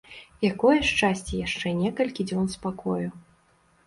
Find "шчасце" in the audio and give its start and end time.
0.91-1.33